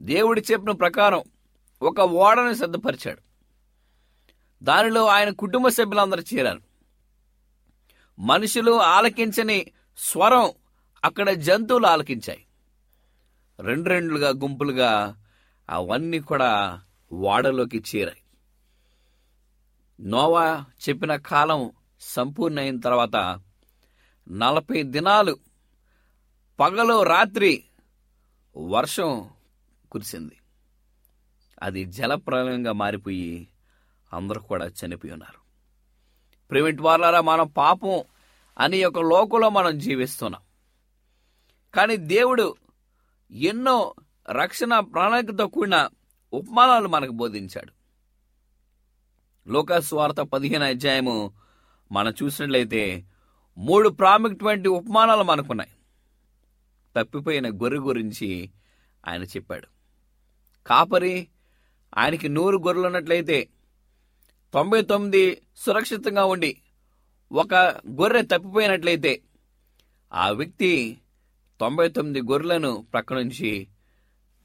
దేవుడు 0.00 0.40
చెప్పిన 0.40 0.70
ప్రకారం 0.70 1.22
ఒక 1.82 2.00
ఓడను 2.00 2.52
సిద్ధపరిచాడు. 2.52 3.20
దానిలో 4.62 5.06
ఆయన 5.06 5.30
కుటుంబ 5.30 5.68
సభ్యులందరూ 5.68 6.22
చేరారు. 6.34 6.65
మనుషులు 8.18 8.72
ఆలకించని 8.72 9.66
స్వరం 9.98 10.52
అక్కడ 11.04 11.30
జంతువులు 11.30 11.86
ఆలకించాయి. 11.86 12.46
రెండు 13.60 13.88
రెండులుగా 13.88 14.28
గుంపులుగా 14.28 15.22
అవన్నీ 15.70 16.20
కూడా 16.20 16.82
వాడలోకి 17.12 17.84
చేరాయి. 17.96 18.22
నోవా 20.00 20.64
చెప్పిన 20.88 21.16
కాలం 21.16 21.70
సంపూర్ణ 22.00 22.60
అయిన 22.60 22.80
తర్వాత 22.80 23.40
నలభై 24.30 24.82
దినాలు 24.82 25.38
పగలు 26.60 27.02
రాత్రి 27.02 27.64
వర్షం 28.56 29.30
కురిసింది. 29.92 30.36
అది 31.62 31.84
జలప్రలయంగా 31.84 32.72
మారిపోయి 32.72 33.48
అందరూ 34.12 34.40
కూడా 34.40 34.66
చనిపోయి 34.66 35.12
ఉన్నారు. 35.12 35.45
ప్రిమిట్ 36.50 36.80
వాళ్ళారా 36.80 37.20
మనం 37.20 37.48
పాపం 37.48 38.02
అని 38.58 38.84
ఒక 38.84 38.98
లోకంలో 38.98 39.50
మనం 39.50 39.78
జీవిస్తున్నాం. 39.78 40.42
కానీ 41.74 41.96
దేవుడు 41.96 42.54
ఎన్నో 43.30 43.94
రక్షణ 44.30 44.80
ప్రణాళికతో 44.80 45.46
కూడిన 45.46 45.88
ఉపమానాలు 46.32 46.88
మనకు 46.88 47.10
బోధించాడు. 47.10 47.72
లోకస్వార్త 49.50 50.14
పదిహేను 50.14 50.64
అధ్యాయము 50.64 51.32
మనం 51.92 52.14
చూసినట్లయితే 52.22 53.04
మూడు 53.58 53.88
ప్రాముఖ్యమైన 53.88 54.68
ఉపమానాలు 54.68 55.22
మనకున్నాయి. 55.22 55.70
తప్పిపోయిన 56.96 57.48
గొర్రె 57.48 57.78
గురించి 57.78 58.50
ఆయన 59.08 59.22
చెప్పాడు. 59.22 59.66
కాపరి 60.66 61.28
ఆయనకి 61.98 62.28
నూరు 62.28 62.58
గొర్రెలు 62.58 62.86
ఉన్నట్లయితే 62.86 63.48
తొంభై 64.56 64.82
తొమ్మిది 64.82 65.42
సురక్షితంగా 65.56 66.24
ఉండి 66.24 66.60
ఒక 67.32 67.54
గొర్రె 67.88 68.22
తప్పిపోయినట్లయితే 68.22 69.22
ఆ 70.12 70.30
వ్యక్తి 70.30 70.98
తొంభై 71.60 71.88
తొమ్మిది 71.88 72.20
గొర్రెలను 72.20 72.86
ప్రక్క 72.92 73.12
నుంచి 73.12 73.68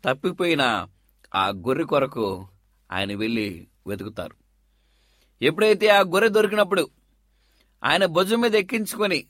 తప్పిపోయిన 0.05 0.87
ఆ 1.35 1.49
గొర్రె 1.49 1.83
కొరకు 1.83 2.47
ఆయన 2.91 3.15
వెళ్ళి 3.15 3.67
వెతుకుతారు. 3.87 4.35
ఎప్పుడైతే 5.41 5.87
ఆ 5.87 6.01
గొర్రె 6.01 6.29
దొరికినప్పుడు 6.29 6.89
ఆయన 7.83 8.05
భుజం 8.05 8.41
మీద 8.41 8.55
ఎక్కించుకొని 8.55 9.25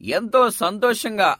ఎంతో 0.00 0.50
సంతోషంగా 0.50 1.36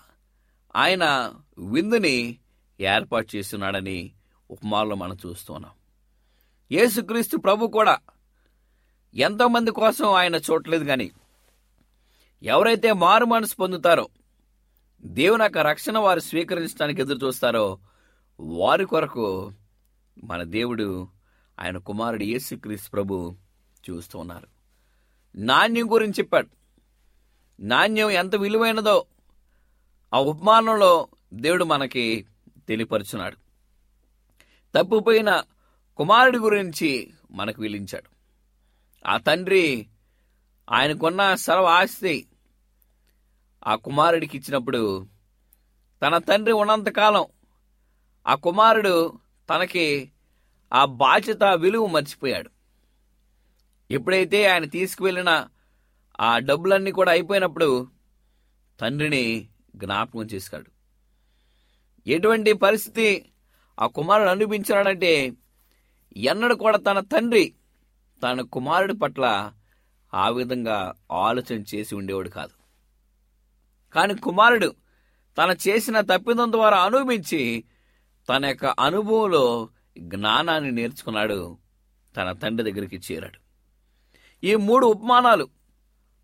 ఆయన 0.77 1.35
విందుని 1.73 2.39
ఏర్పాటు 2.81 3.37
చేస్తున్నాడని 3.37 4.13
ఉపమాలో 4.51 4.97
మనం 4.97 5.17
చూస్తున్నాం. 5.27 5.73
యేసుక్రీస్తు 6.73 7.37
ప్రభు 7.37 7.67
కూడా 7.67 7.99
ఎంతో 9.19 9.49
మంది 9.49 9.71
కోసం 9.71 10.13
ఆయన 10.13 10.35
చూడలేదు 10.35 10.85
కానీ 10.85 11.11
ఎవరైతే 12.43 12.93
మారు 12.93 13.25
మనసు 13.25 13.57
పొందుతారో 13.57 14.09
దేవుని 15.03 15.43
యొక్క 15.43 15.59
రక్షణ 15.59 15.99
వారు 15.99 16.21
స్వీకరించడానికి 16.21 17.01
ఎదురు 17.01 17.27
చూస్తారో 17.27 17.79
వారి 18.41 18.85
కొరకు 18.85 19.53
మన 20.25 20.43
దేవుడు 20.43 21.09
ఆయన 21.61 21.79
కుమారుడు 21.79 22.25
యేసుక్రీస్తు 22.25 22.91
ప్రభు 22.91 23.37
చూస్తూ 23.91 24.19
ఉన్నారు. 24.19 24.47
నాణ్యం 25.37 25.93
గురించి 25.93 26.13
చెప్పాడు. 26.13 26.49
నాణ్యం 27.61 28.11
ఎంత 28.11 28.37
విలువైనదో 28.37 29.05
ఆ 30.15 30.21
ఉపమానంలో 30.21 31.09
దేవుడు 31.35 31.65
మనకి 31.65 32.27
తెలియపరుచున్నాడు. 32.69 33.37
తప్పిపోయిన 34.75 35.43
కుమారుడి 35.97 36.39
గురించి 36.39 37.11
మనకు 37.31 37.63
విలించాడు. 37.63 38.18
ఆ 39.07 39.19
తండ్రి 39.19 39.87
ఆయనకున్న 40.71 41.35
సర్వ 41.35 41.65
ఆస్తి 41.65 42.27
ఆ 43.67 43.77
కుమారుడికి 43.77 44.39
ఇచ్చినప్పుడు 44.39 45.07
తన 46.03 46.19
తండ్రి 46.19 46.53
ఉన్నంతకాలం 46.53 47.27
ఆ 48.27 48.35
కుమారుడు 48.35 49.19
తనకి 49.51 50.13
ఆ 50.73 50.85
బాధ్యత 50.85 51.43
విలువ 51.43 51.87
మర్చిపోయాడు. 51.87 52.51
ఎప్పుడైతే 53.91 54.47
ఆయన 54.47 54.65
తీసుకువెళ్ళిన 54.65 55.49
ఆ 56.21 56.39
డబ్బులన్నీ 56.39 56.93
కూడా 56.93 57.13
అయిపోయినప్పుడు 57.13 57.89
తండ్రిని 58.81 59.49
జ్ఞాపకం 59.77 60.23
చేశాడు. 60.23 60.71
ఎటువంటి 62.07 62.53
పరిస్థితి 62.53 63.33
ఆ 63.81 63.87
కుమారుడు 63.87 64.29
అనిపించాడంటే 64.29 65.33
ఎన్నడూ 66.17 66.55
కూడా 66.55 66.79
తన 66.79 67.01
తండ్రి 67.01 67.55
తన 68.23 68.41
కుమారుడి 68.41 68.97
పట్ల 68.97 69.53
ఆ 70.15 70.29
విధంగా 70.29 70.95
ఆలోచన 71.13 71.65
చేసి 71.75 71.95
ఉండేవాడు 71.95 72.29
కాదు. 72.29 72.55
కానీ 73.95 74.15
కుమారుడు 74.15 74.75
తన 75.39 75.57
చేసిన 75.69 76.01
తప్పిదం 76.01 76.53
ద్వారా 76.53 76.83
అనుభవించి 76.83 77.65
తన 78.29 78.45
యొక్క 78.45 78.67
అనుభవంలో 78.67 79.69
జ్ఞానాన్ని 79.99 80.73
నేర్చుకున్నాడు 80.73 81.59
తన 82.17 82.33
తండ్రి 82.33 82.73
దగ్గరికి 82.73 83.01
చేరాడు. 83.13 83.39
ఈ 84.47 84.55
మూడు 84.55 84.87
ఉపమానాలు 84.87 85.49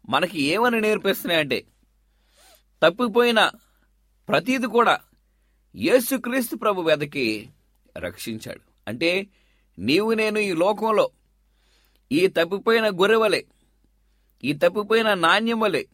మనకి 0.09 0.42
ఏమని 0.42 0.80
నేర్పిస్తున్నాయంటే 0.80 1.64
తప్పిపోయిన 2.83 3.50
ప్రతీది 4.28 4.66
కూడా 4.66 5.00
యేసుక్రీస్తు 5.76 6.57
ప్రభు 6.57 6.80
వెదకి 6.80 7.50
రక్షించాడు. 7.98 8.61
అంటే 8.88 9.26
నీవు 9.78 10.12
నేను 10.12 10.38
ఈ 10.38 10.52
లోకంలో 10.52 11.11
ఈ 12.12 12.27
తప్పిపోయిన 12.27 12.88
గొర్రె 12.88 13.17
వలె 13.17 13.43
ఈ 14.45 14.53
తప్పిపోయిన 14.53 15.14
నాణ్యం 15.14 15.61
వలె 15.61 15.85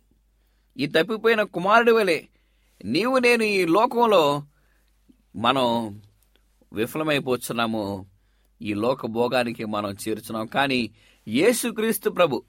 ఈ 0.76 0.86
తప్పిపోయిన 0.86 1.42
కుమారుడి 1.42 1.92
వలె 1.92 2.22
నీవు 2.84 3.18
నేను 3.18 3.42
ఈ 3.44 3.64
లోకంలో 3.64 4.42
మనం 5.36 6.00
విఫలమైపోతున్నాము. 6.72 8.06
ఈ 8.62 8.74
లోక 8.74 9.06
భోగానికి 9.06 9.64
మనం 9.64 9.90
చేరుచున్నాం. 9.90 10.46
కానీ 10.46 10.90
యేసుక్రీస్తు 11.28 12.10
ప్రభు 12.10 12.42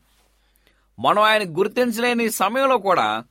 మనం 0.99 1.23
ఆయన 1.23 1.57
గుర్తించలేని 1.57 2.29
సమయంలో 2.29 2.77
కూడా 2.77 3.25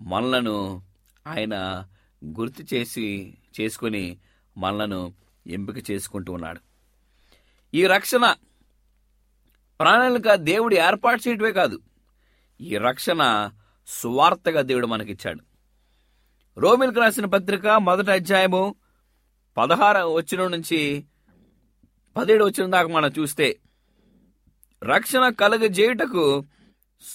మనలను 0.00 0.82
ఆయన 1.26 1.86
గుర్తు 2.24 2.74
చేసి 2.74 3.34
చేసుకుని 3.60 4.18
మనలను 4.56 5.12
ఎంపిక 5.46 5.90
చేసుకుంటూ 5.90 6.32
ఉన్నాడు. 6.32 6.60
ఈ 7.74 7.86
రక్షణ 7.86 8.34
ప్రాణాలుగా 9.80 10.36
దేవుడు 10.36 10.74
ఏర్పాటు 10.74 11.28
చేయటమే 11.28 11.52
కాదు 11.52 11.80
ఈ 12.60 12.76
రక్షణ 12.78 13.50
సువార్తగా 13.88 14.62
దేవుడు 14.62 14.86
మనకిచ్చాడు. 14.86 15.42
రోమిల్కి 16.56 17.00
రాసిన 17.00 17.24
పత్రిక 17.24 17.66
మొదటి 17.66 18.10
అధ్యాయము 18.10 18.74
పదహార 19.56 20.02
వచ్చిన 20.02 20.46
నుంచి 20.46 21.04
పదిహేడు 22.16 22.44
వచ్చిన 22.44 22.70
దాకా 22.70 22.88
మనం 22.88 23.10
చూస్తే 23.18 23.56
రక్షణ 24.82 25.28
కలుగజేయుటకు 25.28 26.44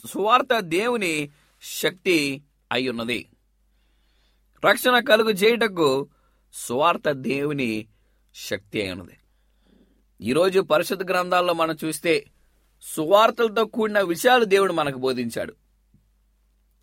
సువార్త 0.06 0.60
దేవుని 0.60 1.30
శక్తి 1.63 2.43
అయి 2.71 2.89
ఉన్నది 2.89 3.30
రక్షణ 4.65 4.99
కలుగజేయుటకు 4.99 6.08
సువార్త 6.54 7.12
దేవుని 7.12 7.88
శక్తి 8.36 8.82
అయి 8.82 8.91
ఉన్నది 8.91 9.17
ఈరోజు 10.21 10.60
పరిశుద్ధ 10.62 11.12
గ్రంథాల్లో 11.12 11.54
మనం 11.54 11.78
చూస్తే 11.86 12.26
సువార్తలతో 12.84 13.65
కూడిన 13.65 14.00
విషయాలు 14.00 14.46
దేవుడు 14.46 14.74
మనకు 14.74 14.98
బోధించాడు. 14.98 15.54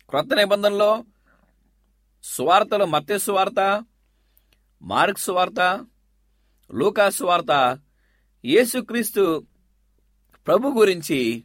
క్రొత్త 0.09 0.33
నిబంధనలో 0.33 1.03
సువార్తలు 2.23 2.85
మత్య 2.85 3.17
సువార్త 3.17 3.85
మార్క్ 4.81 5.19
సువార్త 5.19 5.85
లూకా 6.73 7.09
సువార్త 7.09 7.79
యేసుక్రీస్తు 8.45 9.45
ప్రభు 10.47 10.67
గురించి 10.69 11.43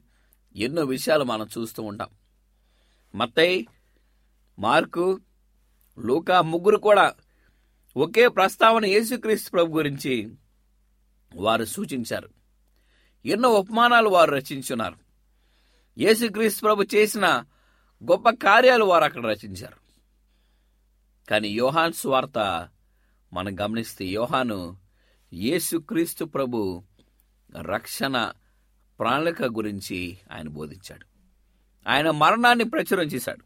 ఎన్నో 0.57 0.85
విషయాలు 0.85 1.25
మనం 1.25 1.49
చూస్తూ 1.59 1.83
ఉంటాం. 1.83 2.09
మత్తై 3.15 3.67
మార్కు 4.59 5.21
లూకా 5.99 6.41
ముగ్గురు 6.41 6.77
కూడా 6.77 7.15
ఒకే 7.97 8.29
ప్రస్తావన 8.29 8.87
యేసుక్రీస్తు 8.87 9.51
ప్రభు 9.51 9.77
గురించి 9.77 10.35
వారు 11.35 11.65
సూచించారు. 11.65 12.36
ఎన్నో 13.27 13.49
ఉపమానాలు 13.49 14.09
వారు 14.09 14.31
రచించున్నారు. 14.31 14.97
యేసుక్రీస్తు 15.99 16.61
ప్రభు 16.61 16.85
చేసిన 16.95 17.45
గొప్ప 18.05 18.31
కార్యాలు 18.31 18.85
వారు 18.85 19.05
అక్కడ 19.05 19.27
రచించారు. 19.27 19.77
కానీ 21.31 21.49
యోహాన్ 21.49 21.93
స్వార్త 21.93 22.69
మనం 23.33 23.61
గమనిస్తే 23.61 24.05
యోహాను 24.05 24.77
యేసుక్రీస్తు 25.33 26.25
ప్రభు 26.25 26.83
రక్షణ 27.61 28.33
ప్రణాళిక 28.99 29.43
గురించి 29.43 30.19
ఆయన 30.33 30.49
బోధించాడు. 30.49 31.07
ఆయన 31.89 32.11
మరణాన్ని 32.11 32.65
ప్రచురం 32.65 33.07
చేశాడు. 33.07 33.45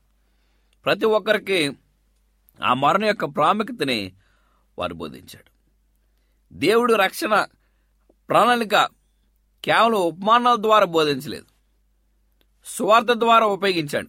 ప్రతి 0.85 1.05
ఒక్కరికి 1.05 1.73
ఆ 2.65 2.75
మరణం 2.75 3.07
యొక్క 3.07 3.25
ప్రాముఖ్యతని 3.25 4.13
వారు 4.79 4.95
బోధించాడు. 4.95 5.51
దేవుడు 6.53 6.95
రక్షణ 6.95 7.47
ప్రణాళిక 8.29 9.00
కేవలం 9.65 9.95
ఉపమానాల 9.95 10.57
ద్వారా 10.57 10.85
బోధించలేదు. 10.85 11.47
సువార్త 12.65 13.07
ద్వారా 13.13 13.47
ఉపయోగించాడు. 13.47 14.09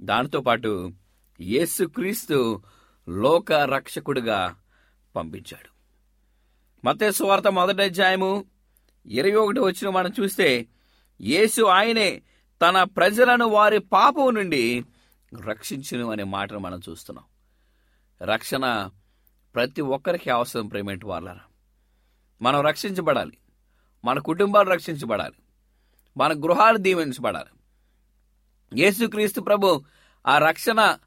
దానితో 0.00 0.40
పాటు 0.40 0.92
యేసుక్రీస్తు 1.40 2.62
లోక 3.08 3.52
రక్షకుడిగా 3.52 4.56
పంపించాడు. 5.16 5.70
మతే 6.86 7.12
సువార్త 7.12 7.48
మొదటి 7.48 7.82
అధ్యాయము 7.82 8.44
ఇరవై 9.06 9.32
ఒకటి 9.32 9.60
వచ్చిన 9.60 9.90
మనం 9.90 10.12
చూస్తే 10.20 10.66
యేసు 11.20 11.62
ఆయనే 11.62 12.22
తన 12.62 12.82
ప్రజలను 12.82 13.46
వారి 13.46 13.78
పాపం 13.78 14.34
నుండి 14.34 14.84
రక్షించును 15.48 16.10
అనే 16.10 16.24
మాటను 16.24 16.58
మనం 16.58 16.80
చూస్తున్నాం. 16.88 17.24
రక్షణ 18.22 18.88
ప్రతి 19.54 19.82
ఒక్కరికి 19.82 20.30
అవసరం 20.30 20.66
ప్రేమేంటి 20.66 21.06
వాళ్ళరా 21.06 21.40
మనం 22.42 22.60
రక్షించబడాలి. 22.60 23.38
మన 24.04 24.18
కుటుంబాలు 24.18 24.70
రక్షించబడాలి. 24.70 25.34
మన 26.16 26.32
గృహాలు 26.32 26.76
దీవించబడాలి. 26.76 27.50
యేసుక్రీస్తు 28.80 29.40
ప్రభు 29.40 29.84
ఆ 30.26 30.38
రక్షణ 30.38 30.98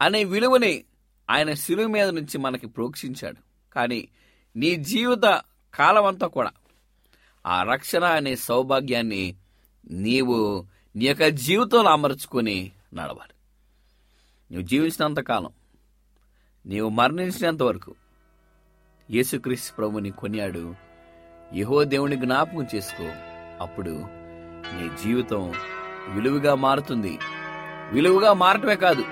అనే 0.00 0.24
విలువని 0.24 0.84
ఆయన 1.30 1.52
శిలువ 1.54 1.86
మీద 1.86 2.08
నుంచి 2.08 2.38
మనకి 2.38 2.66
ప్రోక్షించాడు. 2.66 3.72
కానీ 3.74 4.08
నీ 4.56 4.76
జీవిత 4.76 5.42
కాలం 5.74 6.04
అంతా 6.04 6.26
కూడా 6.26 6.52
ఆ 7.46 7.62
రక్షణ 7.62 8.04
అనే 8.04 8.36
సౌభాగ్యాన్ని 8.36 9.36
నీవు 9.90 10.66
నీ 10.96 11.04
యొక్క 11.04 11.26
జీవితంలో 11.26 11.90
అమర్చుకొని 11.90 12.72
నడవాలి. 12.94 13.34
నువ్వు 14.52 14.66
జీవించినంత 14.66 15.20
కాలం 15.20 15.52
నీవు 16.66 16.88
మరణించినంత 16.88 17.62
వరకు 17.62 17.94
యేసుక్రీస్తు 19.10 19.74
ప్రభుని 19.74 20.10
కొనియాడు 20.10 20.87
యహో 21.54 21.84
దేవుని 21.84 22.16
జ్ఞాపకం 22.16 22.66
చేసుకో. 22.74 23.04
అప్పుడు 23.60 23.90
నీ 24.74 24.90
జీవితం 25.04 25.52
విలువగా 26.08 26.54
మారుతుంది. 26.54 27.18
విలువగా 27.92 28.32
మారటమే 28.32 28.76
కాదు. 28.76 29.04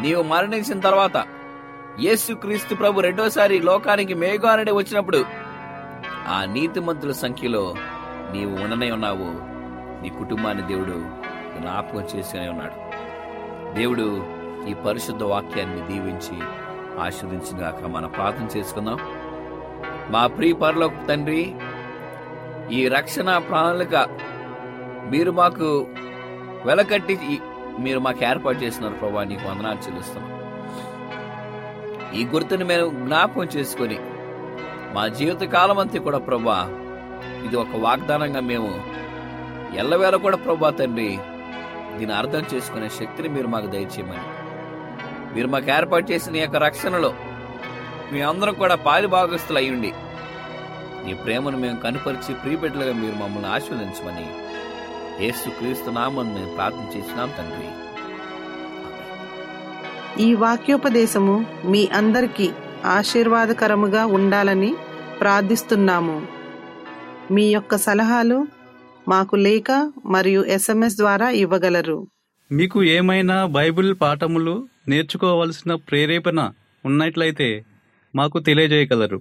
నీవు 0.00 0.22
మరణించిన 0.22 0.80
తర్వాత 0.80 1.24
యేసుక్రీస్తు 2.00 2.74
ప్రభు 2.74 3.00
రెండోసారి 3.00 3.58
లోకానికి 3.58 4.14
మేఘానుడి 4.14 4.72
వచ్చినప్పుడు 4.72 5.24
ఆ 6.28 6.44
నీతిమంతుల 6.44 7.12
సంఖ్యలో 7.12 7.74
నీవు 8.32 8.62
ఉండనే 8.62 8.90
ఉన్నావు. 8.90 9.50
నీ 10.02 10.08
కుటుంబాన్ని 10.08 10.66
దేవుడు 10.66 11.04
జ్ఞాపకం 11.60 12.00
చేసుకునే 12.00 12.48
ఉన్నాడు. 12.48 12.90
దేవుడు 13.74 14.26
ఈ 14.68 14.74
పరిశుద్ధ 14.74 15.22
వాక్యాన్ని 15.22 15.92
దీవించి 15.92 16.42
ఆశ్రదించినాక 17.00 17.84
మన 17.84 18.06
ప్రార్థన 18.06 18.58
చేసుకుందాం. 18.58 18.98
మా 20.12 20.22
ప్రియ 20.36 20.54
పరలోక 20.62 21.00
తండ్రి 21.08 21.42
ఈ 22.78 22.80
రక్షణ 22.94 23.30
ప్రణాళిక 23.48 23.94
మీరు 25.12 25.30
మాకు 25.40 25.68
వెలకట్టి 26.66 27.14
మీరు 27.84 28.00
మాకు 28.06 28.22
ఏర్పాటు 28.30 28.58
చేస్తున్నారు 28.64 28.96
ప్రభా 29.02 29.22
నీకు 29.30 29.44
వందనాలు 29.48 29.80
చెల్లిస్తున్నాం. 29.84 30.26
ఈ 32.18 32.22
గుర్తుని 32.32 32.64
మేము 32.70 32.86
జ్ఞాపకం 33.04 33.48
చేసుకొని 33.56 33.98
మా 34.94 35.04
జీవిత 35.18 35.42
కాలం 35.56 35.78
అంతా 35.82 35.98
కూడా 36.06 36.20
ప్రభా 36.28 36.58
ఇది 37.46 37.56
ఒక 37.64 37.76
వాగ్దానంగా 37.86 38.42
మేము 38.50 38.70
ఎల్లవేళ 39.82 40.16
కూడా 40.26 40.38
ప్రభా 40.46 40.70
తండ్రి 40.80 41.10
దీన్ని 41.96 42.14
అర్థం 42.20 42.44
చేసుకునే 42.52 42.88
శక్తిని 42.98 43.28
మీరు 43.36 43.48
మాకు 43.54 43.68
దయచేయమని. 43.74 44.24
మీరు 45.34 45.48
మాకు 45.54 45.68
ఏర్పాటు 45.78 46.06
చేసిన 46.12 46.36
యొక్క 46.36 46.58
రక్షణలో 46.66 47.10
మీ 48.12 48.20
అందరం 48.28 48.54
కూడా 48.54 48.76
పాలి 48.86 49.08
భాగస్తులు 49.16 49.58
అయ్యుండి. 49.58 49.90
నీ 51.04 51.12
ప్రేమను 51.24 51.58
మేము 51.64 51.78
కనుపరిచి 51.84 52.32
ప్రియబిడ్డలుగా 52.42 52.94
మీరు 53.02 53.16
మమ్మల్ని 53.22 53.48
ఆశీర్వదించమని 53.56 54.26
యేసు 55.24 55.48
క్రీస్తు 55.58 55.90
నామని 55.90 56.32
మేము 56.34 56.50
ప్రార్థన 56.56 56.86
చేసినాం 56.94 57.30
తండ్రి. 57.38 57.68
ఈ 60.26 60.28
వాక్యోపదేశము 60.44 61.34
మీ 61.72 61.82
అందరికీ 62.00 62.48
ఆశీర్వాదకరముగా 62.98 64.02
ఉండాలని 64.18 64.70
ప్రార్థిస్తున్నాము. 65.20 66.18
మీ 67.34 67.44
యొక్క 67.56 67.76
సలహాలు 67.86 68.38
మాకు 69.08 69.36
లేఖ 69.46 69.70
మరియు 70.06 70.40
ఎస్ఎంఎస్ 70.56 70.96
ద్వారా 70.96 71.28
ఇవ్వగలరు. 71.42 71.98
మీకు 72.50 72.78
ఏమైనా 72.98 73.36
బైబిల్ 73.58 73.90
పాఠములు 74.02 74.54
నేర్చుకోవలసిన 74.88 75.72
ప్రేరేపణ 75.88 76.40
ఉన్నట్లయితే 76.84 77.48
మాకు 78.14 78.38
తెలియజేయగలరు. 78.38 79.18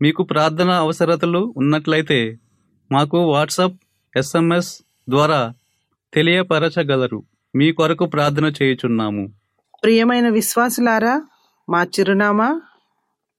మీకు 0.00 0.22
ప్రార్థన 0.22 0.70
అవసరతలు 0.84 1.40
ఉన్నట్లయితే 1.56 2.20
మాకు 2.90 3.18
వాట్సాప్ 3.32 3.76
ఎస్ఎంఎస్ 4.14 4.72
ద్వారా 5.08 5.40
తెలియపరచగలరు. 6.12 7.20
మీ 7.54 7.72
కొరకు 7.72 8.06
ప్రార్థన 8.06 8.46
చేయుచున్నాము. 8.62 9.24
ప్రియమైన 9.82 10.28
విశ్వాసులారా 10.28 11.14
మా 11.68 11.80
చిరునామా 11.94 12.48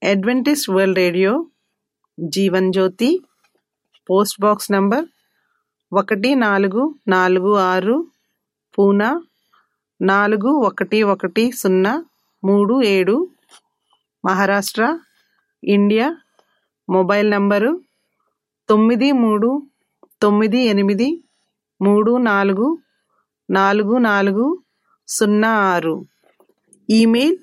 Adventist 0.02 0.70
World 0.70 0.98
Radio 0.98 1.34
Jeevan 2.18 2.72
Jyothi 2.74 3.10
post 4.10 4.42
box 4.42 4.72
number 4.72 5.06
ఒకటి 5.92 6.36
నాలుగు 6.36 6.96
నాలుగు 7.08 7.52
ఆరు 7.72 7.96
పూనా 8.78 9.10
నాలుగు 10.02 10.52
ఒకటి 10.70 11.00
ఒకటి 11.04 11.52
సున్నా 11.52 11.94
మూడు 12.44 12.82
ఏడు 12.82 13.16
మహారాష్ట్ర 14.26 15.00
ఇండియా 15.64 16.18
మొబైల్ 16.90 17.32
నంబరు 17.32 17.82
తొమ్మిది 18.70 19.12
మూడు 19.12 19.68
తొమ్మిది 20.22 20.58
ఎనిమిది 20.58 21.24
మూడు 21.82 22.18
నాలుగు 22.18 22.80
నాలుగు 23.50 23.98
నాలుగు 23.98 24.60
సున్నా 25.08 25.50
ఆరు. 25.50 26.06
Email 26.90 27.38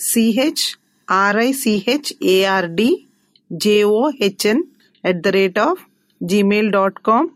CH 0.00 0.64
RICH 1.10 2.10
ARD 2.22 3.06
JOHN 3.52 4.62
at 5.04 5.20
the 5.20 5.28
rate 5.28 5.58
of 5.58 5.82
Gmail 6.22 6.70
dot 6.70 6.98
com 6.98 7.28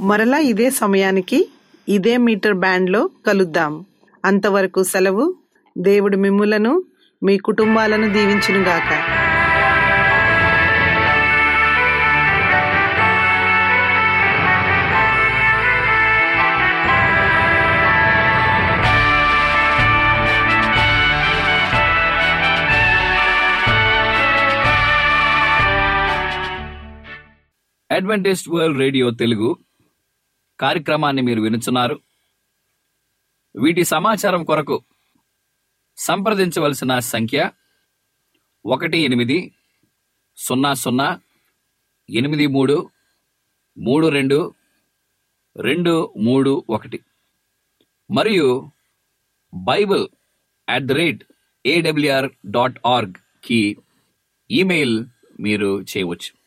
మరలా 0.00 0.38
ఇదే 0.38 0.70
సమయానికి 0.70 1.48
ఇదే 1.88 2.16
మీటర్ 2.16 2.54
బ్యాండ్లో 2.54 3.10
కలుద్దాం. 3.26 3.84
అంతవరకు 4.24 4.82
సెలవు. 4.82 5.34
దేవుడు 5.78 6.16
మిమ్ములను 6.16 6.82
మీ 7.26 7.34
కుటుంబాలను 7.38 8.06
దీవించునుగాక. 8.12 8.90
అడ్వెంటేజ్ 27.90 28.48
వరల్డ్ 28.48 28.78
రేడియో 28.78 29.10
తెలుగు 29.10 29.56
కార్యక్రమాన్ని 30.60 31.22
మీరు 31.22 31.40
వినుచున్నారు. 31.40 31.96
వీటి 33.56 33.84
సమాచారం 33.84 34.44
కొరకు 34.44 34.76
సంప్రదించవలసిన 35.96 36.98
సంఖ్య 36.98 37.50
ఒకటి 38.66 38.98
ఎనిమిది 38.98 39.52
సున్నా 40.36 40.74
సున్నా 40.74 41.20
ఎనిమిది 42.10 42.46
మూడు 42.46 42.90
మూడు 43.78 44.06
రెండు 44.06 44.54
రెండు 45.56 46.14
మూడు 46.16 46.64
ఒకటి. 46.70 47.00
మరియు 48.10 48.70
Bible 49.54 50.08
at 50.68 50.84
the 50.84 50.92
rate 50.92 51.24
AWR 51.66 52.30
dot 52.46 52.78
ఆర్గ్కి 52.86 53.76
email 54.50 55.06
మీరు 55.40 55.82
చేయవచ్చు. 55.82 56.38